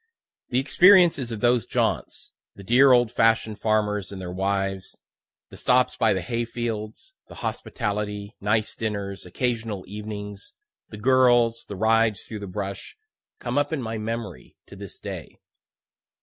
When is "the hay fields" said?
6.11-7.13